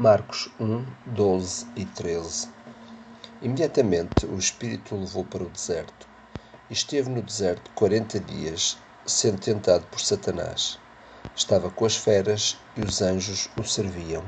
Marcos 0.00 0.48
1, 0.58 0.86
12 1.08 1.66
e 1.76 1.84
13 1.84 2.48
Imediatamente 3.42 4.24
o 4.24 4.38
Espírito 4.38 4.94
o 4.94 5.00
levou 5.00 5.26
para 5.26 5.42
o 5.42 5.50
deserto. 5.50 6.08
Esteve 6.70 7.10
no 7.10 7.20
deserto 7.20 7.70
quarenta 7.74 8.18
dias, 8.18 8.78
sendo 9.04 9.38
tentado 9.38 9.84
por 9.88 10.00
Satanás. 10.00 10.78
Estava 11.36 11.68
com 11.68 11.84
as 11.84 11.96
feras 11.96 12.56
e 12.78 12.80
os 12.80 13.02
anjos 13.02 13.50
o 13.58 13.62
serviam. 13.62 14.24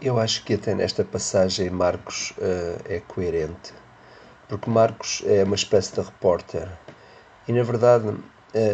Eu 0.00 0.20
acho 0.20 0.44
que 0.44 0.54
até 0.54 0.76
nesta 0.76 1.04
passagem 1.04 1.68
Marcos 1.68 2.30
uh, 2.38 2.80
é 2.84 3.00
coerente, 3.00 3.74
porque 4.48 4.70
Marcos 4.70 5.24
é 5.26 5.42
uma 5.42 5.56
espécie 5.56 5.92
de 5.92 6.02
repórter 6.02 6.70
e 7.48 7.52
na 7.52 7.64
verdade 7.64 8.10
uh, 8.10 8.22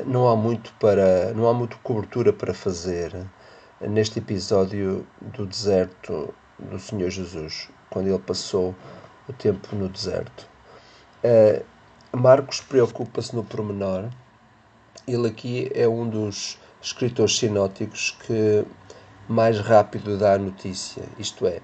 não 0.04 0.28
há 0.28 0.36
muito 0.36 0.70
para 0.74 1.32
não 1.32 1.48
há 1.48 1.54
muito 1.54 1.78
cobertura 1.78 2.30
para 2.30 2.52
fazer 2.52 3.26
neste 3.80 4.18
episódio 4.18 5.06
do 5.20 5.46
deserto 5.46 6.34
do 6.58 6.78
Senhor 6.78 7.10
Jesus, 7.10 7.68
quando 7.88 8.08
ele 8.08 8.18
passou 8.18 8.74
o 9.28 9.32
tempo 9.32 9.74
no 9.74 9.88
deserto. 9.88 10.46
Uh, 11.24 11.64
Marcos 12.16 12.60
preocupa-se 12.60 13.34
no 13.34 13.44
pormenor. 13.44 14.10
Ele 15.06 15.28
aqui 15.28 15.70
é 15.74 15.88
um 15.88 16.08
dos 16.08 16.58
escritores 16.82 17.38
sinóticos 17.38 18.16
que 18.26 18.64
mais 19.28 19.60
rápido 19.60 20.18
dá 20.18 20.34
a 20.34 20.38
notícia, 20.38 21.04
isto 21.18 21.46
é, 21.46 21.60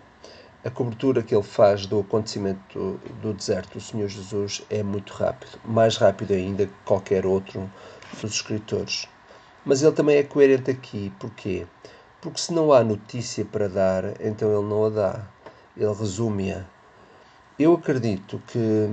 a 0.65 0.71
cobertura 0.71 1.23
que 1.23 1.35
ele 1.35 1.43
faz 1.43 1.87
do 1.87 2.01
acontecimento 2.01 3.01
do 3.23 3.33
deserto 3.33 3.75
do 3.75 3.81
Senhor 3.81 4.09
Jesus 4.09 4.63
é 4.71 4.83
muito 4.83 5.13
rápido, 5.13 5.59
mais 5.65 5.97
rápido 5.97 6.33
ainda 6.33 6.67
que 6.67 6.73
qualquer 6.85 7.27
outro 7.27 7.71
dos 8.21 8.33
escritores. 8.33 9.09
Mas 9.65 9.83
ele 9.83 9.93
também 9.93 10.17
é 10.17 10.23
coerente 10.23 10.71
aqui, 10.71 11.13
porquê? 11.19 11.67
Porque 11.67 11.96
se 12.35 12.53
não 12.53 12.73
há 12.73 12.83
notícia 12.83 13.45
para 13.45 13.69
dar, 13.69 14.21
então 14.21 14.53
ele 14.53 14.69
não 14.69 14.87
a 14.87 14.91
dá. 14.91 15.21
Ele 15.77 15.93
resume-a. 15.93 16.65
Eu 17.59 17.75
acredito 17.75 18.41
que 18.49 18.89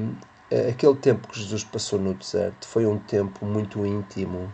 eh, 0.52 0.70
aquele 0.70 0.96
tempo 0.96 1.28
que 1.28 1.40
Jesus 1.40 1.64
passou 1.64 2.00
no 2.00 2.14
deserto 2.14 2.68
foi 2.68 2.86
um 2.86 2.98
tempo 2.98 3.46
muito 3.46 3.86
íntimo, 3.86 4.54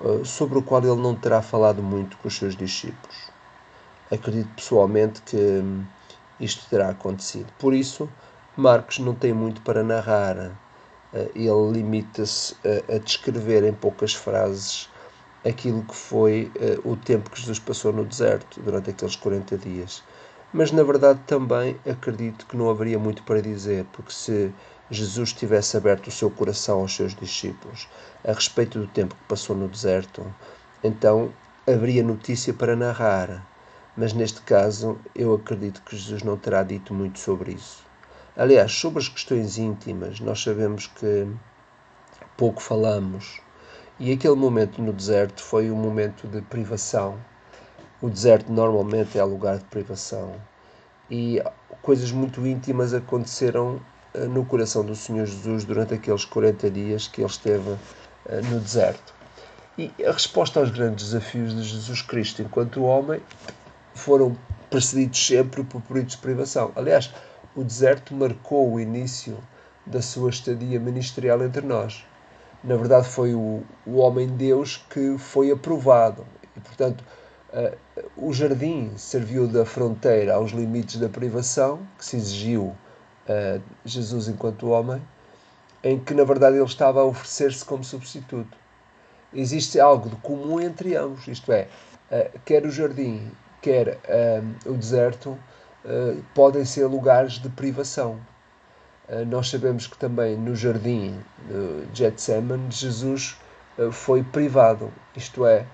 eh, 0.00 0.24
sobre 0.24 0.58
o 0.58 0.62
qual 0.62 0.82
ele 0.82 1.00
não 1.00 1.14
terá 1.14 1.42
falado 1.42 1.82
muito 1.82 2.16
com 2.18 2.28
os 2.28 2.36
seus 2.36 2.56
discípulos. 2.56 3.30
Acredito 4.10 4.48
pessoalmente 4.54 5.20
que 5.22 5.36
hum, 5.36 5.84
isto 6.40 6.68
terá 6.70 6.90
acontecido. 6.90 7.52
Por 7.58 7.74
isso, 7.74 8.08
Marcos 8.56 8.98
não 8.98 9.14
tem 9.14 9.32
muito 9.32 9.60
para 9.62 9.82
narrar. 9.82 10.52
Eh, 11.12 11.30
ele 11.34 11.72
limita-se 11.72 12.56
a 12.88 12.98
descrever 12.98 13.64
em 13.64 13.72
poucas 13.72 14.14
frases 14.14 14.88
aquilo 15.44 15.82
que 15.82 15.94
foi 15.94 16.50
uh, 16.56 16.90
o 16.90 16.96
tempo 16.96 17.30
que 17.30 17.38
Jesus 17.38 17.58
passou 17.58 17.92
no 17.92 18.04
deserto 18.04 18.60
durante 18.60 18.90
aqueles 18.90 19.16
40 19.16 19.58
dias. 19.58 20.02
Mas 20.52 20.70
na 20.70 20.82
verdade 20.82 21.20
também 21.26 21.76
acredito 21.88 22.46
que 22.46 22.56
não 22.56 22.70
haveria 22.70 22.98
muito 22.98 23.22
para 23.24 23.42
dizer, 23.42 23.84
porque 23.92 24.12
se 24.12 24.52
Jesus 24.90 25.32
tivesse 25.32 25.76
aberto 25.76 26.06
o 26.06 26.12
seu 26.12 26.30
coração 26.30 26.80
aos 26.80 26.94
seus 26.94 27.14
discípulos 27.14 27.88
a 28.26 28.32
respeito 28.32 28.78
do 28.78 28.86
tempo 28.86 29.14
que 29.14 29.24
passou 29.28 29.56
no 29.56 29.68
deserto, 29.68 30.24
então 30.82 31.32
haveria 31.66 32.02
notícia 32.02 32.54
para 32.54 32.76
narrar. 32.76 33.46
Mas 33.96 34.12
neste 34.12 34.40
caso, 34.42 34.98
eu 35.14 35.34
acredito 35.34 35.82
que 35.82 35.96
Jesus 35.96 36.22
não 36.22 36.36
terá 36.36 36.62
dito 36.62 36.92
muito 36.92 37.18
sobre 37.18 37.52
isso. 37.52 37.84
Aliás, 38.36 38.72
sobre 38.72 38.98
as 38.98 39.08
questões 39.08 39.58
íntimas, 39.58 40.18
nós 40.20 40.42
sabemos 40.42 40.88
que 40.88 41.28
pouco 42.36 42.60
falamos 42.60 43.40
e 43.98 44.12
aquele 44.12 44.34
momento 44.34 44.82
no 44.82 44.92
deserto 44.92 45.40
foi 45.40 45.70
um 45.70 45.76
momento 45.76 46.26
de 46.26 46.42
privação. 46.42 47.16
O 48.02 48.10
deserto 48.10 48.52
normalmente 48.52 49.16
é 49.18 49.22
lugar 49.22 49.58
de 49.58 49.64
privação. 49.66 50.34
E 51.08 51.40
coisas 51.80 52.10
muito 52.10 52.44
íntimas 52.44 52.92
aconteceram 52.92 53.80
eh, 54.12 54.24
no 54.26 54.44
coração 54.44 54.84
do 54.84 54.96
Senhor 54.96 55.26
Jesus 55.26 55.64
durante 55.64 55.94
aqueles 55.94 56.24
40 56.24 56.70
dias 56.70 57.06
que 57.06 57.20
ele 57.20 57.30
esteve 57.30 57.76
eh, 58.26 58.40
no 58.50 58.58
deserto. 58.58 59.14
E 59.78 59.92
a 60.04 60.10
resposta 60.10 60.58
aos 60.58 60.70
grandes 60.70 61.06
desafios 61.06 61.54
de 61.54 61.62
Jesus 61.62 62.02
Cristo 62.02 62.42
enquanto 62.42 62.82
homem 62.82 63.20
foram 63.94 64.36
precedidos 64.70 65.24
sempre 65.24 65.62
por 65.62 65.80
períodos 65.82 66.14
de 66.14 66.20
privação. 66.20 66.72
Aliás, 66.74 67.14
o 67.54 67.62
deserto 67.62 68.12
marcou 68.12 68.72
o 68.72 68.80
início 68.80 69.38
da 69.86 70.02
sua 70.02 70.30
estadia 70.30 70.80
ministerial 70.80 71.44
entre 71.44 71.64
nós 71.64 72.04
na 72.64 72.76
verdade 72.76 73.06
foi 73.06 73.34
o, 73.34 73.62
o 73.86 73.98
homem-deus 73.98 74.84
que 74.88 75.18
foi 75.18 75.50
aprovado. 75.50 76.26
E, 76.56 76.60
portanto, 76.60 77.04
uh, 77.52 77.76
o 78.16 78.32
jardim 78.32 78.92
serviu 78.96 79.46
da 79.46 79.66
fronteira 79.66 80.34
aos 80.34 80.52
limites 80.52 80.96
da 80.96 81.08
privação 81.08 81.86
que 81.98 82.04
se 82.04 82.16
exigiu 82.16 82.74
uh, 83.28 83.62
Jesus 83.84 84.28
enquanto 84.28 84.70
homem, 84.70 85.02
em 85.82 85.98
que, 85.98 86.14
na 86.14 86.24
verdade, 86.24 86.56
ele 86.56 86.64
estava 86.64 87.02
a 87.02 87.04
oferecer-se 87.04 87.62
como 87.64 87.84
substituto. 87.84 88.56
Existe 89.32 89.78
algo 89.78 90.08
de 90.08 90.16
comum 90.16 90.58
entre 90.58 90.96
ambos, 90.96 91.28
isto 91.28 91.52
é, 91.52 91.68
uh, 92.10 92.40
quer 92.46 92.64
o 92.64 92.70
jardim, 92.70 93.30
quer 93.60 93.98
o 94.66 94.74
deserto, 94.74 95.38
podem 96.34 96.66
ser 96.66 96.84
lugares 96.84 97.38
de 97.38 97.48
privação. 97.48 98.18
Eh, 99.08 99.24
nós 99.24 99.50
sabemos 99.50 99.86
que 99.86 99.98
também 99.98 100.36
no 100.36 100.56
jardim 100.56 101.20
de 101.48 101.96
Getsemane 101.96 102.70
Jesus 102.70 103.38
eh, 103.78 103.90
foi 103.90 104.22
privado, 104.22 104.90
isto 105.14 105.44
é, 105.46 105.66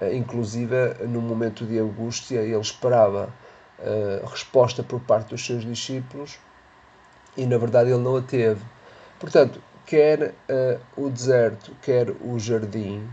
eh, 0.00 0.16
inclusive 0.16 0.94
no 1.06 1.20
momento 1.20 1.64
de 1.64 1.78
angústia 1.78 2.40
ele 2.40 2.56
esperava 2.58 3.28
resposta 4.30 4.80
por 4.84 5.00
parte 5.00 5.30
dos 5.30 5.44
seus 5.44 5.64
discípulos 5.64 6.38
e 7.36 7.44
na 7.44 7.58
verdade 7.58 7.90
ele 7.90 7.98
não 7.98 8.16
a 8.16 8.22
teve. 8.22 8.62
Portanto, 9.18 9.60
quer 9.84 10.34
o 10.96 11.10
deserto, 11.10 11.74
quer 11.82 12.08
o 12.20 12.38
jardim, 12.38 13.04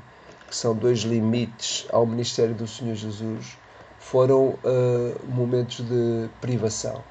que 0.48 0.56
são 0.56 0.76
dois 0.76 1.00
limites 1.00 1.88
ao 1.92 2.06
ministério 2.06 2.54
do 2.54 2.68
Senhor 2.68 2.94
Jesus, 2.94 3.58
foram 3.98 4.60
momentos 5.28 5.78
de 5.78 6.30
privação. 6.40 7.04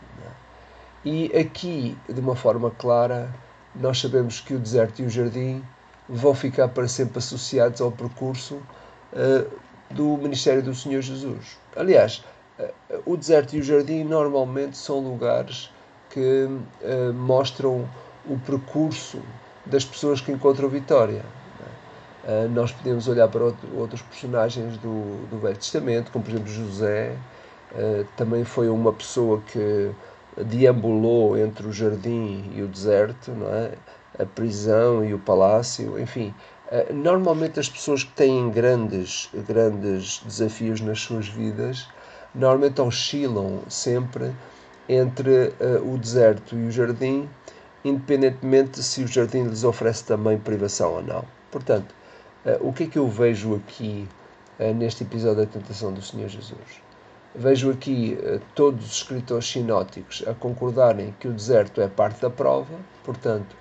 E 1.05 1.27
aqui, 1.37 1.97
de 2.09 2.21
uma 2.21 2.35
forma 2.35 2.71
clara, 2.71 3.33
nós 3.75 4.01
sabemos 4.01 4.41
que 4.41 4.55
o 4.55 4.59
deserto 4.59 5.01
e 5.01 5.05
o 5.05 5.11
jardim 5.11 5.63
vão 6.09 6.35
ficar 6.35 6.69
para 6.69 6.89
sempre 6.89 7.19
associados 7.19 7.81
ao 7.81 7.93
percurso 7.93 8.57
uh, 9.13 9.59
do 9.91 10.17
ministério 10.17 10.63
do 10.63 10.75
Senhor 10.75 11.01
Jesus. 11.01 11.59
Aliás, 11.77 12.25
uh, 12.59 13.03
o 13.07 13.17
deserto 13.17 13.55
e 13.55 13.61
o 13.61 13.63
jardim 13.63 14.03
normalmente 14.03 14.77
são 14.77 14.99
lugares 14.99 15.71
que 16.11 16.49
uh, 16.49 17.13
mostram 17.15 17.89
o 18.27 18.39
percurso 18.39 19.21
das 19.65 19.85
pessoas 19.85 20.21
que 20.21 20.33
encontram 20.33 20.69
vitória. 20.69 21.23
nós 22.51 22.73
podemos 22.73 23.07
olhar 23.07 23.29
para 23.29 23.45
outro, 23.45 23.69
outros 23.77 24.03
personagens 24.03 24.77
do, 24.79 25.27
do 25.29 25.39
Velho 25.39 25.57
Testamento, 25.57 26.11
como 26.11 26.25
por 26.25 26.31
exemplo 26.31 26.51
José, 26.51 27.17
também 28.17 28.45
foi 28.45 28.69
uma 28.69 28.93
pessoa 28.93 29.43
que 29.47 29.91
deambulou 30.45 31.37
entre 31.37 31.67
o 31.67 31.73
jardim 31.73 32.51
e 32.55 32.63
o 32.63 32.69
deserto, 32.69 33.33
não 33.33 33.49
é? 33.49 33.73
a 34.19 34.27
prisão 34.27 35.05
e 35.05 35.15
o 35.15 35.19
palácio, 35.19 35.99
enfim. 35.99 36.35
Eh, 36.71 36.93
normalmente 36.93 37.61
as 37.61 37.69
pessoas 37.69 38.03
que 38.03 38.13
têm 38.13 38.51
grandes, 38.51 39.31
grandes 39.47 40.21
desafios 40.25 40.81
nas 40.81 41.01
suas 41.01 41.29
vidas, 41.29 41.89
normalmente 42.35 42.81
oscilam 42.81 43.63
sempre 43.69 44.33
entre 44.89 45.49
uh, 45.61 45.95
o 45.95 45.99
deserto 45.99 46.57
e 46.57 46.67
o 46.67 46.71
jardim, 46.71 47.29
independentemente 47.85 48.83
se 48.83 49.03
o 49.03 49.07
jardim 49.07 49.45
lhes 49.45 49.63
oferece 49.63 50.05
também 50.05 50.39
privação 50.39 50.95
ou 50.95 51.03
não. 51.03 51.25
Portanto, 51.51 51.95
uh, 52.45 52.67
o 52.67 52.73
que 52.73 52.85
é 52.85 52.87
que 52.87 52.99
eu 52.99 53.07
vejo 53.07 53.55
aqui 53.55 54.09
uh, 54.59 54.73
neste 54.75 55.05
episódio 55.05 55.45
da 55.45 55.47
tentação 55.47 55.93
do 55.93 56.01
Senhor 56.01 56.29
Jesus? 56.29 56.88
Vejo 57.35 57.71
aqui 57.71 58.19
uh, 58.21 58.41
todos 58.55 58.87
os 58.87 58.93
escritores 58.97 59.47
sinóticos 59.47 60.25
a 60.27 60.35
concordarem 60.35 61.15
que 61.21 61.29
o 61.29 61.33
deserto 61.33 61.81
é 61.81 61.87
parte 61.87 62.23
da 62.23 62.31
prova, 62.31 62.75
portanto, 63.05 63.55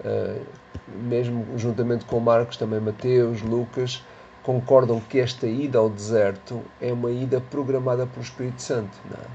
uh, 0.00 0.44
mesmo 0.88 1.46
juntamente 1.56 2.04
com 2.04 2.18
Marcos, 2.18 2.56
também 2.56 2.80
Mateus, 2.80 3.40
Lucas, 3.42 4.04
concordam 4.42 5.00
que 5.00 5.20
esta 5.20 5.46
ida 5.46 5.78
ao 5.78 5.88
deserto 5.88 6.60
é 6.80 6.92
uma 6.92 7.12
ida 7.12 7.40
programada 7.40 8.06
pelo 8.06 8.22
Espírito 8.22 8.60
Santo, 8.60 8.98
é? 9.12 9.26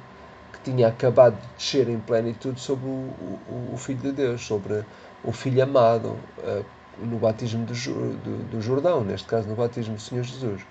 que 0.51 0.71
tinha 0.71 0.89
acabado 0.89 1.39
de 1.39 1.47
descer 1.57 1.87
em 1.87 1.99
plenitude 1.99 2.59
sobre 2.59 2.85
o, 2.87 3.77
Filho 3.77 3.99
de 3.99 4.11
Deus, 4.11 4.45
sobre 4.45 4.83
o 5.23 5.31
Filho 5.31 5.63
amado, 5.63 6.17
uh, 6.39 6.65
no 6.99 7.17
batismo 7.19 7.65
do 7.65 8.61
Jordão, 8.61 9.03
neste 9.03 9.27
caso 9.27 9.47
no 9.47 9.55
batismo 9.55 9.95
do 9.95 10.01
Senhor 10.01 10.23
Jesus. 10.23 10.61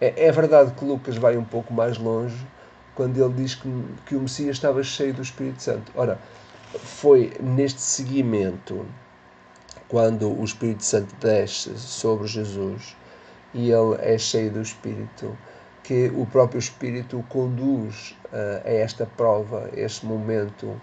É, 0.00 0.26
é 0.26 0.32
verdade 0.32 0.72
que 0.72 0.84
Lucas 0.84 1.16
vai 1.16 1.36
um 1.36 1.44
pouco 1.44 1.72
mais 1.72 1.98
longe 1.98 2.46
quando 2.94 3.22
ele 3.22 3.34
diz 3.34 3.54
que, 3.54 3.68
que 4.06 4.16
o 4.16 4.20
Messias 4.20 4.56
estava 4.56 4.82
cheio 4.82 5.14
do 5.14 5.22
Espírito 5.22 5.62
Santo. 5.62 5.92
Ora, 5.94 6.18
foi 6.74 7.32
neste 7.40 7.80
seguimento, 7.80 8.84
quando 9.88 10.28
o 10.28 10.44
Espírito 10.44 10.84
Santo 10.84 11.14
desce 11.16 11.78
sobre 11.78 12.26
Jesus 12.26 12.96
e 13.54 13.70
ele 13.70 13.96
é 14.00 14.18
cheio 14.18 14.50
do 14.50 14.60
Espírito, 14.60 15.36
que 15.82 16.12
o 16.14 16.26
próprio 16.26 16.58
Espírito 16.58 17.18
o 17.18 17.22
conduz 17.22 18.14
uh, 18.26 18.66
a 18.66 18.70
esta 18.70 19.06
prova, 19.06 19.70
a 19.72 19.80
este 19.80 20.04
momento 20.04 20.78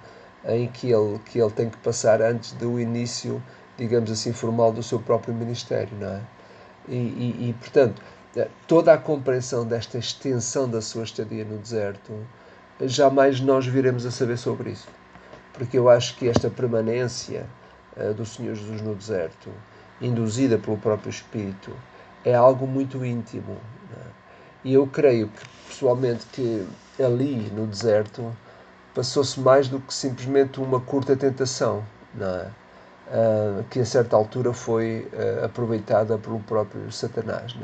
em 0.48 0.68
que 0.68 0.92
ele, 0.92 1.20
que 1.20 1.40
ele 1.40 1.52
tem 1.52 1.70
que 1.70 1.78
passar 1.78 2.22
antes 2.22 2.54
do 2.54 2.80
início, 2.80 3.42
digamos 3.78 4.10
assim, 4.10 4.34
formal 4.34 4.72
do 4.72 4.82
seu 4.82 5.00
próprio 5.00 5.34
ministério, 5.34 5.96
não 6.00 6.08
é? 6.08 6.22
E, 6.88 6.96
e, 6.96 7.50
e 7.50 7.54
portanto, 7.54 8.02
toda 8.68 8.94
a 8.94 8.98
compreensão 8.98 9.66
desta 9.66 9.98
extensão 9.98 10.70
da 10.70 10.82
sua 10.82 11.04
estadia 11.04 11.46
no 11.46 11.58
deserto, 11.58 12.12
jamais 12.82 13.40
nós 13.40 13.66
viremos 13.66 14.06
a 14.06 14.12
saber 14.12 14.38
sobre 14.38 14.72
isso. 14.72 14.88
Porque 15.54 15.78
eu 15.78 15.90
acho 15.90 16.18
que 16.18 16.28
esta 16.28 16.50
permanência 16.50 17.46
uh, 17.96 18.14
do 18.14 18.26
Senhor 18.26 18.56
Jesus 18.56 18.82
no 18.82 18.94
deserto, 18.94 19.50
induzida 20.02 20.58
pelo 20.58 20.78
próprio 20.78 21.10
Espírito, 21.10 21.72
é 22.26 22.34
algo 22.36 22.68
muito 22.68 23.06
íntimo. 23.06 23.58
É? 23.96 24.02
E 24.66 24.74
eu 24.74 24.86
creio 24.88 25.30
que, 25.30 25.48
pessoalmente, 25.70 26.26
que 26.34 26.68
ali 27.02 27.50
no 27.54 27.66
deserto 27.66 28.36
passou-se 28.94 29.40
mais 29.40 29.68
do 29.68 29.80
que 29.80 29.94
simplesmente 29.94 30.60
uma 30.60 30.80
curta 30.80 31.16
tentação, 31.16 31.84
é? 32.20 32.48
Uh, 33.08 33.64
que 33.70 33.80
a 33.80 33.86
certa 33.86 34.16
altura 34.16 34.52
foi 34.52 35.08
uh, 35.14 35.46
aproveitada 35.46 36.18
pelo 36.18 36.40
próprio 36.40 36.92
Satanás. 36.92 37.56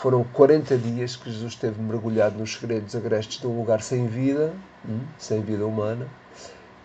Foram 0.00 0.22
40 0.24 0.76
dias 0.78 1.16
que 1.16 1.30
Jesus 1.30 1.52
esteve 1.52 1.80
mergulhado 1.82 2.38
nos 2.38 2.54
segredos 2.54 2.94
agrestes 2.94 3.40
de 3.40 3.46
um 3.46 3.58
lugar 3.58 3.82
sem 3.82 4.06
vida, 4.06 4.52
hum, 4.88 5.00
sem 5.18 5.40
vida 5.42 5.66
humana, 5.66 6.06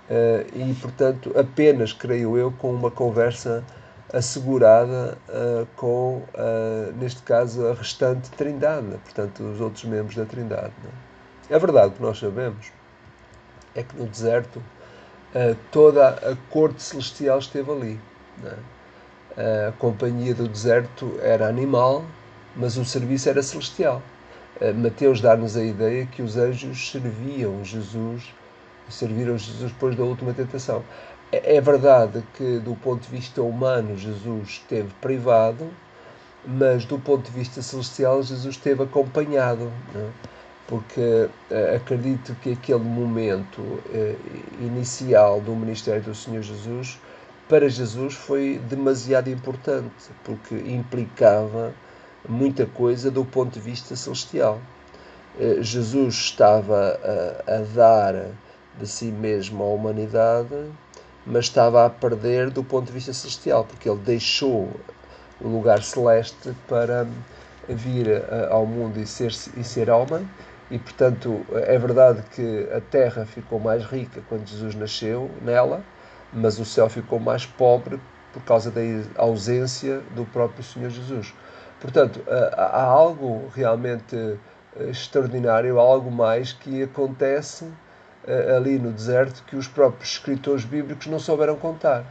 uh, 0.10 0.57
e 0.57 0.74
portanto 0.81 1.31
apenas, 1.38 1.94
creio 1.94 2.38
eu, 2.38 2.51
com 2.51 2.74
uma 2.74 2.89
conversa 2.89 3.63
assegurada 4.12 5.18
com, 5.75 6.21
neste 7.00 7.24
caso, 7.24 7.65
a 7.65 7.74
restante 7.74 8.30
Trindade, 8.30 8.95
portanto, 9.04 9.42
os 9.42 9.59
outros 9.59 9.83
membros 9.86 10.16
da 10.16 10.24
Trindade. 10.24 10.71
É? 11.50 11.56
é 11.56 11.57
verdade 11.57 11.95
que 11.95 12.01
nós 12.01 12.19
sabemos 12.19 12.71
é 13.75 13.83
que 13.83 13.95
no 13.95 14.06
deserto 14.06 14.57
uh, 14.57 15.56
toda 15.71 16.09
a 16.09 16.36
corte 16.50 16.81
celestial 16.81 17.39
esteve 17.39 17.71
ali. 17.71 18.01
É? 19.36 19.69
A 19.69 19.71
companhia 19.74 20.36
do 20.36 20.48
deserto 20.48 21.18
era 21.19 21.48
animal, 21.48 22.06
mas 22.55 22.77
o 22.77 22.85
serviço 22.85 23.29
era 23.29 23.41
celestial. 23.41 24.01
Uh, 24.61 24.73
Mateus 24.73 25.21
dá-nos 25.21 25.57
a 25.57 25.63
ideia 25.63 26.05
que 26.05 26.21
os 26.21 26.38
anjos 26.38 26.91
serviam 26.91 27.63
Jesus, 27.63 28.23
serviram 28.89 29.38
Jesus 29.38 29.71
depois 29.71 29.95
da 29.95 30.03
última 30.03 30.33
tentação. 30.33 30.83
É, 31.31 31.55
é 31.55 31.61
verdade 31.61 32.23
que, 32.35 32.59
do 32.59 32.75
ponto 32.75 33.01
de 33.03 33.09
vista 33.09 33.41
humano, 33.41 33.97
Jesus 33.97 34.50
esteve 34.50 34.89
privado, 35.01 35.69
mas 36.45 36.85
do 36.85 37.00
ponto 37.00 37.29
de 37.29 37.31
vista 37.31 37.61
celestial, 37.61 38.21
Jesus 38.21 38.56
esteve 38.56 38.83
acompanhado. 38.83 39.71
É? 39.95 40.33
porque 40.67 41.29
uh, 41.51 41.75
acredito 41.75 42.35
que 42.41 42.53
aquele 42.53 42.83
momento 42.83 43.61
uh, 43.61 44.17
inicial 44.61 45.41
do 45.41 45.56
ministério 45.56 46.01
do 46.01 46.15
Senhor 46.15 46.41
Jesus, 46.41 46.99
para 47.49 47.69
Jesus 47.69 48.13
foi 48.13 48.59
demasiado 48.69 49.29
importante, 49.29 50.09
porque 50.23 50.56
implicava 50.56 51.73
muita 52.27 52.65
coisa 52.65 53.11
do 53.11 53.25
ponto 53.25 53.53
de 53.53 53.59
vista 53.59 53.95
celestial. 53.95 54.59
Uh, 55.39 55.61
Jesus 55.61 56.15
estava 56.15 56.99
a, 57.47 57.55
a 57.55 57.57
dar 57.73 58.27
de 58.77 58.87
si 58.87 59.05
mesmo 59.05 59.63
à 59.63 59.67
humanidade, 59.67 60.71
mas 61.25 61.45
estava 61.45 61.85
a 61.85 61.89
perder 61.89 62.49
do 62.49 62.63
ponto 62.63 62.87
de 62.87 62.91
vista 62.91 63.13
celestial, 63.13 63.65
porque 63.65 63.89
ele 63.89 63.99
deixou 63.99 64.69
o 65.39 65.47
lugar 65.47 65.81
celeste 65.83 66.53
para 66.67 67.07
vir 67.67 68.07
ao 68.49 68.65
mundo 68.65 68.99
e 68.99 69.05
ser, 69.05 69.31
e 69.55 69.63
ser 69.63 69.89
homem, 69.89 70.27
e 70.69 70.77
portanto 70.77 71.45
é 71.53 71.77
verdade 71.77 72.23
que 72.31 72.67
a 72.75 72.81
terra 72.81 73.25
ficou 73.25 73.59
mais 73.59 73.85
rica 73.85 74.21
quando 74.27 74.47
Jesus 74.47 74.75
nasceu 74.75 75.29
nela, 75.41 75.83
mas 76.31 76.59
o 76.59 76.65
céu 76.65 76.89
ficou 76.89 77.19
mais 77.19 77.45
pobre 77.45 77.99
por 78.33 78.41
causa 78.43 78.71
da 78.71 78.81
ausência 79.15 80.01
do 80.15 80.25
próprio 80.25 80.63
Senhor 80.63 80.89
Jesus. 80.89 81.33
Portanto, 81.83 82.24
há 82.56 82.81
algo 82.81 83.51
realmente 83.53 84.15
eh, 84.15 84.89
extraordinário, 84.89 85.77
algo 85.77 86.09
mais 86.09 86.53
que 86.53 86.81
acontece 86.81 87.69
eh, 88.25 88.56
ali 88.56 88.80
no 88.80 88.89
deserto 88.89 89.44
que 89.44 89.57
os 89.57 89.68
próprios 89.68 90.12
escritores 90.13 90.63
bíblicos 90.63 91.07
não 91.07 91.19
souberam 91.19 91.57
contar. 91.57 92.06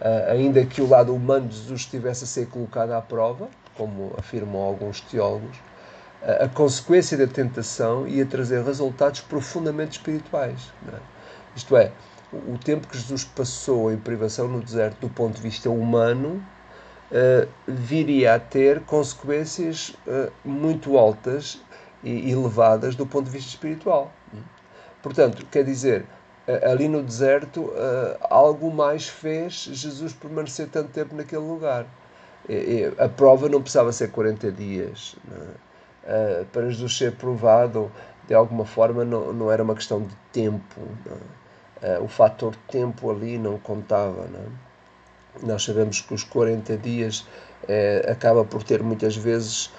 Eh, 0.00 0.26
ainda 0.32 0.66
que 0.66 0.82
o 0.82 0.88
lado 0.88 1.14
humano 1.14 1.46
de 1.46 1.54
Jesus 1.54 1.82
estivesse 1.82 2.24
a 2.24 2.26
ser 2.26 2.48
colocado 2.48 2.90
à 2.90 3.00
prova, 3.00 3.48
como 3.76 4.12
afirmam 4.18 4.60
alguns 4.60 5.00
teólogos, 5.02 5.56
a 6.42 6.48
consequência 6.48 7.16
da 7.16 7.28
tentação 7.28 8.08
ia 8.08 8.26
trazer 8.26 8.64
resultados 8.64 9.20
profundamente 9.20 9.98
espirituais. 9.98 10.72
É? 10.92 10.98
Isto 11.54 11.76
é, 11.76 11.92
o 12.32 12.58
tempo 12.58 12.88
que 12.88 12.98
Jesus 12.98 13.22
passou 13.22 13.92
em 13.92 13.96
privação 13.96 14.48
no 14.48 14.60
deserto, 14.60 14.98
do 15.00 15.08
ponto 15.08 15.36
de 15.36 15.42
vista 15.42 15.70
humano, 15.70 16.44
uh, 17.10 17.48
viria 17.66 18.34
a 18.34 18.38
ter 18.38 18.80
consequências 18.80 19.96
uh, 20.06 20.32
muito 20.44 20.96
altas 20.96 21.60
e 22.02 22.30
elevadas 22.30 22.94
do 22.94 23.06
ponto 23.06 23.26
de 23.26 23.30
vista 23.30 23.48
espiritual. 23.48 24.12
Portanto, 25.02 25.44
quer 25.50 25.64
dizer, 25.64 26.04
ali 26.62 26.86
no 26.88 27.02
deserto, 27.02 27.72
algo 28.30 28.72
mais 28.72 29.08
fez 29.08 29.68
Jesus 29.72 30.12
permanecer 30.12 30.68
tanto 30.68 30.90
tempo 30.90 31.14
naquele 31.16 31.42
lugar. 31.42 31.86
A 32.98 33.08
prova 33.08 33.48
não 33.48 33.60
precisava 33.60 33.90
ser 33.92 34.10
40 34.12 34.52
dias. 34.52 35.16
É? 36.06 36.44
para 36.52 36.70
Jesus 36.70 36.96
ser 36.96 37.12
provado 37.16 37.90
de 38.28 38.34
alguma 38.34 38.66
forma 38.66 39.04
não, 39.04 39.50
era 39.50 39.62
uma 39.62 39.74
questão 39.74 40.02
de 40.02 40.14
tempo. 40.30 40.80
Uh, 41.82 42.04
o 42.04 42.08
fator 42.08 42.54
tempo 42.68 43.10
ali 43.10 43.38
não 43.38 43.58
contava. 43.58 44.26
Não? 44.26 44.44
Nós 45.42 45.64
sabemos 45.64 46.00
que 46.00 46.14
os 46.14 46.24
40 46.24 46.76
dias 46.78 47.20
uh, 47.64 48.10
acaba 48.10 48.44
por 48.44 48.62
ter 48.62 48.82
muitas 48.82 49.16
vezes, 49.16 49.70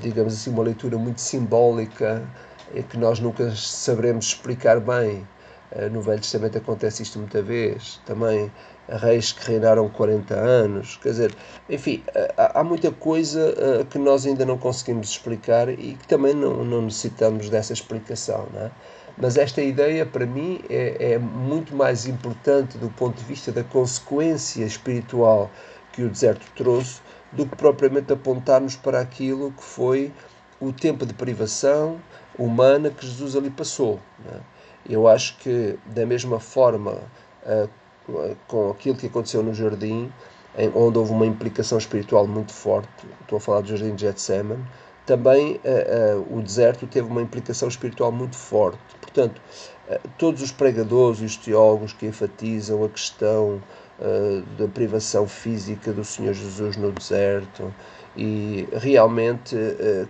digamos 0.00 0.32
assim, 0.34 0.50
uma 0.50 0.62
leitura 0.62 0.96
muito 0.96 1.20
simbólica 1.20 2.22
e 2.74 2.82
que 2.82 2.96
nós 2.96 3.20
nunca 3.20 3.54
saberemos 3.54 4.26
explicar 4.26 4.80
bem. 4.80 5.26
No 5.90 6.00
Velho 6.00 6.20
Testamento 6.20 6.56
acontece 6.56 7.02
isto 7.02 7.18
muita 7.18 7.42
vez. 7.42 8.00
Também 8.06 8.50
reis 8.88 9.32
que 9.32 9.46
reinaram 9.46 9.88
40 9.88 10.34
anos. 10.34 10.96
Quer 11.02 11.10
dizer, 11.10 11.34
enfim, 11.68 12.02
há, 12.36 12.60
há 12.60 12.64
muita 12.64 12.90
coisa 12.90 13.54
que 13.90 13.98
nós 13.98 14.24
ainda 14.24 14.46
não 14.46 14.56
conseguimos 14.56 15.10
explicar 15.10 15.68
e 15.68 15.94
que 15.94 16.06
também 16.08 16.34
não, 16.34 16.64
não 16.64 16.82
necessitamos 16.82 17.50
dessa 17.50 17.72
explicação. 17.72 18.46
Não 18.54 18.62
é? 18.62 18.70
Mas 19.18 19.36
esta 19.38 19.62
ideia, 19.62 20.04
para 20.04 20.26
mim, 20.26 20.60
é, 20.68 21.12
é 21.12 21.18
muito 21.18 21.74
mais 21.74 22.06
importante 22.06 22.76
do 22.76 22.90
ponto 22.90 23.16
de 23.16 23.24
vista 23.24 23.50
da 23.50 23.64
consequência 23.64 24.64
espiritual 24.64 25.50
que 25.92 26.02
o 26.02 26.10
deserto 26.10 26.46
trouxe 26.54 27.00
do 27.32 27.46
que 27.46 27.56
propriamente 27.56 28.12
apontarmos 28.12 28.76
para 28.76 29.00
aquilo 29.00 29.52
que 29.52 29.62
foi 29.62 30.12
o 30.60 30.72
tempo 30.72 31.06
de 31.06 31.14
privação 31.14 31.98
humana 32.38 32.90
que 32.90 33.06
Jesus 33.06 33.34
ali 33.34 33.50
passou. 33.50 33.98
É? 34.30 34.38
Eu 34.88 35.08
acho 35.08 35.38
que, 35.38 35.78
da 35.86 36.04
mesma 36.04 36.38
forma 36.38 37.00
uh, 37.44 37.68
com 38.46 38.70
aquilo 38.70 38.96
que 38.96 39.06
aconteceu 39.06 39.42
no 39.42 39.52
jardim, 39.52 40.12
onde 40.74 40.98
houve 40.98 41.12
uma 41.12 41.26
implicação 41.26 41.76
espiritual 41.76 42.26
muito 42.26 42.52
forte, 42.52 42.88
estou 43.20 43.38
a 43.38 43.40
falar 43.40 43.60
do 43.62 43.68
jardim 43.68 43.94
de 43.94 44.02
Getsemane, 44.02 44.64
também 45.06 45.60
uh, 45.64 46.18
uh, 46.18 46.38
o 46.38 46.42
deserto 46.42 46.86
teve 46.86 47.08
uma 47.08 47.22
implicação 47.22 47.68
espiritual 47.68 48.10
muito 48.10 48.36
forte. 48.36 48.78
Portanto, 49.00 49.40
uh, 49.88 50.08
todos 50.18 50.42
os 50.42 50.50
pregadores 50.50 51.20
e 51.20 51.24
os 51.24 51.36
teólogos 51.36 51.92
que 51.92 52.06
enfatizam 52.06 52.84
a 52.84 52.88
questão 52.88 53.62
da 54.58 54.68
privação 54.68 55.26
física 55.26 55.90
do 55.90 56.04
Senhor 56.04 56.34
Jesus 56.34 56.76
no 56.76 56.92
deserto, 56.92 57.74
e 58.14 58.68
realmente 58.70 59.56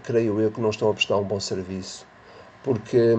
creio 0.03 0.41
eu 0.41 0.51
que 0.51 0.61
não 0.61 0.71
estão 0.71 0.91
a 0.91 0.93
prestar 0.93 1.19
um 1.19 1.23
bom 1.23 1.39
serviço, 1.39 2.05
porque 2.65 3.15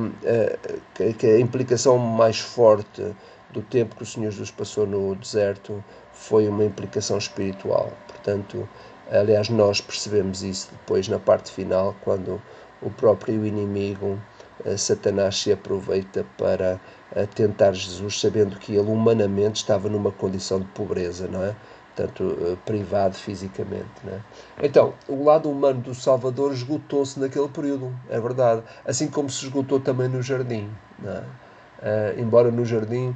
que 1.17 1.25
a 1.25 1.39
implicação 1.39 1.97
mais 1.97 2.39
forte 2.39 3.15
do 3.53 3.61
tempo 3.61 3.95
que 3.95 4.03
o 4.03 4.05
Senhor 4.05 4.29
Jesus 4.29 4.51
passou 4.51 4.85
no 4.85 5.15
deserto 5.15 5.81
foi 6.11 6.49
uma 6.49 6.65
implicação 6.65 7.17
espiritual. 7.17 7.93
Portanto, 8.09 8.67
aliás, 9.11 9.49
nós 9.49 9.81
percebemos 9.81 10.43
isso 10.43 10.69
depois 10.71 11.07
na 11.07 11.19
parte 11.19 11.51
final, 11.51 11.95
quando 12.03 12.41
o 12.81 12.89
próprio 12.89 13.45
inimigo, 13.45 14.19
eh, 14.65 14.77
Satanás, 14.77 15.37
se 15.37 15.51
aproveita 15.51 16.25
para 16.37 16.79
eh, 17.15 17.25
tentar 17.25 17.73
Jesus, 17.73 18.19
sabendo 18.19 18.57
que 18.57 18.75
ele 18.75 18.89
humanamente 18.89 19.61
estava 19.61 19.89
numa 19.89 20.11
condição 20.11 20.59
de 20.59 20.65
pobreza, 20.67 21.27
não 21.27 21.43
é? 21.43 21.55
Portanto, 21.95 22.37
eh, 22.41 22.57
privado 22.65 23.15
fisicamente. 23.15 23.89
É? 24.07 24.19
Então, 24.65 24.93
o 25.07 25.23
lado 25.23 25.49
humano 25.49 25.81
do 25.81 25.95
Salvador 25.95 26.53
esgotou-se 26.53 27.19
naquele 27.19 27.49
período, 27.49 27.91
é 28.09 28.19
verdade. 28.19 28.61
Assim 28.85 29.07
como 29.07 29.29
se 29.29 29.45
esgotou 29.45 29.79
também 29.79 30.07
no 30.07 30.21
jardim. 30.21 30.69
É? 31.03 31.23
Uh, 31.79 32.19
embora 32.19 32.49
no 32.49 32.65
jardim 32.65 33.15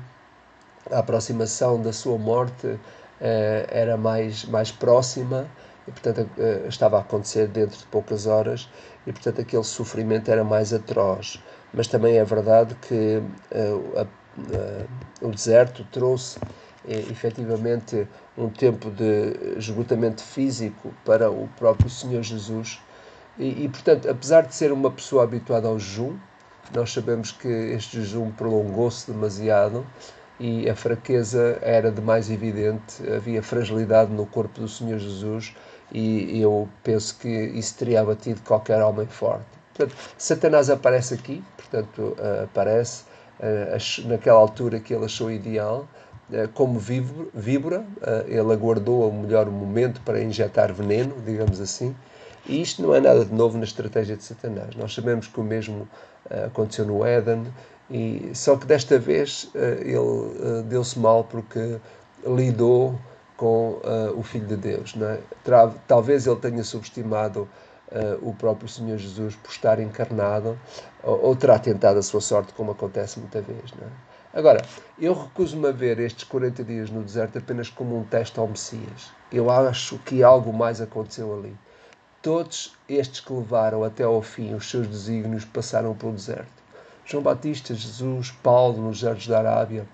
a 0.90 1.00
aproximação 1.00 1.82
da 1.82 1.92
sua 1.92 2.18
morte 2.18 2.80
eh, 3.20 3.68
era 3.70 3.98
mais, 3.98 4.46
mais 4.46 4.72
próxima 4.72 5.46
e 5.88 5.92
portanto 5.92 6.30
estava 6.68 6.98
a 6.98 7.02
acontecer 7.02 7.48
dentro 7.48 7.78
de 7.78 7.86
poucas 7.86 8.28
horas 8.28 8.70
e 9.06 9.12
portanto 9.12 9.42
aquele 9.42 9.64
sofrimento 9.64 10.30
era 10.30 10.44
mais 10.44 10.74
atroz. 10.74 11.42
Mas 11.74 11.88
também 11.88 12.18
é 12.18 12.24
verdade 12.24 12.76
que 12.76 13.22
a, 13.96 14.02
a, 14.02 15.26
o 15.26 15.32
deserto 15.32 15.86
trouxe 15.92 16.40
efetivamente 16.88 18.08
um 18.38 18.50
tempo 18.50 18.90
de 18.90 19.58
esgotamento 19.58 20.24
físico 20.24 20.94
para 21.06 21.30
o 21.30 21.48
próprio 21.58 21.90
Senhor 21.90 22.24
Jesus. 22.24 22.82
E, 23.38 23.66
e, 23.66 23.70
portanto, 23.70 24.10
apesar 24.10 24.42
de 24.42 24.56
ser 24.56 24.72
uma 24.72 24.92
pessoa 24.92 25.24
habituada 25.24 25.68
ao 25.68 25.80
jejum, 25.80 26.18
nós 26.74 26.92
sabemos 26.92 27.32
que 27.32 27.48
este 27.48 28.02
jejum 28.02 28.32
prolongou-se 28.32 29.12
demasiado 29.12 29.86
e 30.40 30.70
a 30.70 30.76
fraqueza 30.76 31.60
era 31.62 31.92
de 31.92 32.02
mais 32.02 32.32
evidente, 32.32 33.08
havia 33.16 33.44
fragilidade 33.44 34.12
no 34.12 34.26
corpo 34.26 34.60
do 34.60 34.68
Senhor 34.68 34.98
Jesus 34.98 35.56
e 35.92 36.40
eu 36.42 36.68
penso 36.84 37.18
que 37.18 37.28
isso 37.28 37.76
teria 37.78 38.02
abatido 38.02 38.42
qualquer 38.42 38.82
homem 38.82 39.08
forte. 39.08 39.46
Portanto, 39.74 39.98
Satanás 40.18 40.70
aparece 40.70 41.14
aqui, 41.14 41.44
portanto, 41.56 42.16
aparece 42.44 43.04
naquela 44.06 44.40
altura 44.40 44.80
que 44.80 44.94
ele 44.94 45.06
achou 45.06 45.32
ideal, 45.32 45.88
eh, 46.32 46.48
como 46.54 46.80
víbora, 46.80 47.86
eh, 48.02 48.26
ele 48.28 48.54
aguardou 48.54 49.10
o 49.10 49.14
melhor 49.14 49.50
momento 49.50 50.02
para 50.02 50.22
injetar 50.24 50.74
veneno, 50.74 51.16
digamos 51.26 51.60
assim, 51.60 51.94
e 52.48 52.62
isto 52.62 52.82
não 52.82 52.96
é 52.96 53.02
nada 53.02 53.26
de 53.26 53.34
novo 53.34 53.58
na 53.58 53.66
estratégia 53.66 54.16
de 54.16 54.24
Satanás. 54.24 54.76
Nós 54.76 54.94
sabemos 54.94 55.28
que 55.28 55.40
o 55.40 55.44
mesmo 55.44 55.88
eh, 56.30 56.46
aconteceu 56.46 56.86
no 56.86 57.06
Éden, 57.06 57.48
e 57.90 58.32
só 58.34 58.56
que 58.56 58.66
desta 58.66 58.98
vez 58.98 59.52
ele 59.54 60.64
deu-se 60.70 60.98
mal 60.98 61.26
porque 61.26 61.78
lidou 62.26 62.98
com 63.42 63.82
o 64.16 64.22
Filho 64.22 64.46
de 64.46 64.56
Deus. 64.56 64.94
Não 64.94 65.08
é? 65.08 65.20
Talvez 65.88 66.28
ele 66.28 66.36
tenha 66.36 66.64
subestimado 66.64 67.50
o 68.22 68.36
próprio 68.36 68.70
Senhor 68.70 69.00
Jesus 69.00 69.36
por 69.36 69.50
estar 69.50 69.80
encarnado, 69.80 70.60
ou, 71.02 71.36
terá 71.36 71.58
tentado 71.58 71.98
a 71.98 72.04
sua 72.04 72.22
sorte, 72.22 72.54
como 72.54 72.70
acontece 72.70 73.20
muita 73.20 73.42
vez. 73.42 73.72
Não 73.72 73.88
é? 73.88 73.92
Agora, 74.40 74.62
eu 75.00 75.14
recuso-me 75.14 75.68
a 75.68 75.72
ver 75.72 76.00
estes 76.00 76.24
40 76.24 76.64
dias 76.64 76.92
no 76.92 77.04
deserto 77.04 77.40
apenas 77.40 77.68
como 77.68 77.98
um 77.98 78.04
teste 78.04 78.40
ao 78.40 78.48
Messias. 78.48 79.12
Eu 79.32 79.50
acho 79.50 79.98
que 79.98 80.22
algo 80.22 80.54
mais 80.54 80.80
aconteceu 80.80 81.34
ali. 81.34 81.58
Todos 82.22 82.78
estes 82.88 83.22
que 83.22 83.34
levaram 83.34 83.84
até 83.84 84.04
ao 84.04 84.22
fim 84.22 84.54
os 84.54 84.70
seus 84.70 84.88
desígnios 84.88 85.44
passaram 85.44 85.96
pelo 85.96 86.14
deserto. 86.14 86.62
João 87.04 87.24
Batista, 87.24 87.74
Jesus, 87.74 88.30
Paulo 88.44 88.84
nos 88.84 89.02
desertos 89.02 89.28
da 89.28 89.40
Arábia. 89.40 89.88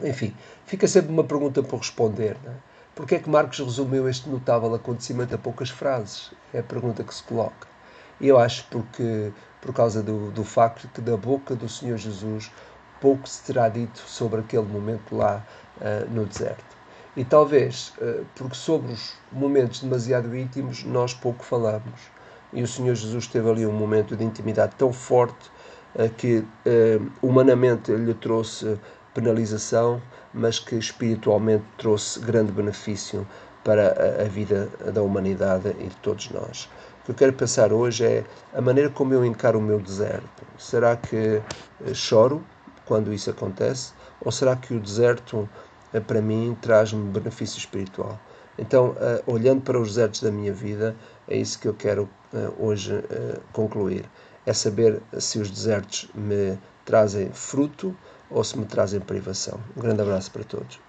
Enfim, 0.00 0.32
fica 0.64 0.86
sempre 0.86 1.10
uma 1.10 1.24
pergunta 1.24 1.60
por 1.60 1.78
responder. 1.78 2.36
Não 2.44 2.52
é? 2.52 2.67
Porquê 2.98 3.14
é 3.14 3.18
que 3.20 3.30
Marcos 3.30 3.60
resumiu 3.60 4.08
este 4.08 4.28
notável 4.28 4.74
acontecimento 4.74 5.32
a 5.32 5.38
poucas 5.38 5.70
frases? 5.70 6.32
É 6.52 6.58
a 6.58 6.62
pergunta 6.64 7.04
que 7.04 7.14
se 7.14 7.22
coloca. 7.22 7.68
Eu 8.20 8.36
acho 8.36 8.66
porque, 8.68 9.30
por 9.60 9.72
causa 9.72 10.02
do, 10.02 10.32
do 10.32 10.42
facto 10.42 10.88
que 10.88 11.00
da 11.00 11.16
boca 11.16 11.54
do 11.54 11.68
Senhor 11.68 11.96
Jesus 11.96 12.50
pouco 13.00 13.28
se 13.28 13.44
terá 13.44 13.68
dito 13.68 14.00
sobre 14.00 14.40
aquele 14.40 14.66
momento 14.66 15.14
lá 15.14 15.46
uh, 15.76 16.10
no 16.12 16.26
deserto. 16.26 16.76
E 17.16 17.24
talvez 17.24 17.92
uh, 17.98 18.26
porque 18.34 18.56
sobre 18.56 18.90
os 18.90 19.14
momentos 19.30 19.78
demasiado 19.78 20.36
íntimos 20.36 20.82
nós 20.82 21.14
pouco 21.14 21.44
falamos. 21.44 22.00
E 22.52 22.64
o 22.64 22.66
Senhor 22.66 22.96
Jesus 22.96 23.28
teve 23.28 23.48
ali 23.48 23.64
um 23.64 23.72
momento 23.72 24.16
de 24.16 24.24
intimidade 24.24 24.74
tão 24.76 24.92
forte 24.92 25.48
uh, 25.94 26.08
que 26.16 26.44
humanamente 27.22 27.92
lhe 27.92 28.14
trouxe 28.14 28.76
penalização, 29.18 30.00
mas 30.32 30.60
que 30.60 30.76
espiritualmente 30.76 31.64
trouxe 31.76 32.20
grande 32.20 32.52
benefício 32.52 33.26
para 33.64 34.22
a, 34.22 34.24
vida 34.24 34.70
da 34.94 35.02
humanidade 35.02 35.74
e 35.80 35.88
de 35.88 35.96
todos 35.96 36.30
nós. 36.30 36.70
O 37.00 37.06
que 37.06 37.10
eu 37.10 37.14
quero 37.16 37.32
pensar 37.32 37.72
hoje 37.72 38.04
é 38.04 38.24
a 38.54 38.60
maneira 38.60 38.88
como 38.88 39.12
eu 39.12 39.24
encaro 39.24 39.58
o 39.58 39.62
meu 39.62 39.80
deserto. 39.80 40.44
Será 40.56 40.96
que 40.96 41.42
choro 41.92 42.44
quando 42.86 43.12
isso 43.12 43.28
acontece? 43.28 43.92
Ou 44.20 44.30
será 44.30 44.54
que 44.54 44.72
o 44.72 44.78
deserto, 44.78 45.48
eh, 45.92 45.98
para 45.98 46.22
mim, 46.22 46.56
traz-me 46.62 47.02
benefício 47.10 47.58
espiritual? 47.58 48.20
Então, 48.56 48.90
uh, 48.90 49.32
olhando 49.32 49.62
para 49.62 49.80
os 49.80 49.88
desertos 49.88 50.22
da 50.22 50.30
minha 50.30 50.52
vida, 50.52 50.94
é 51.26 51.36
isso 51.36 51.58
que 51.58 51.66
eu 51.66 51.74
quero 51.74 52.08
hoje 52.58 53.02
concluir. 53.52 54.04
É 54.44 54.52
saber 54.52 55.00
se 55.18 55.38
os 55.38 55.50
desertos 55.50 56.10
me 56.14 56.58
trazem 56.84 57.30
fruto 57.32 57.96
ou 58.28 58.44
se 58.44 58.58
me 58.58 58.66
trazem 58.66 59.00
privação. 59.00 59.70
Um 59.76 59.80
grande 59.80 60.02
abraço 60.02 60.30
para 60.32 60.44
todos. 60.44 60.87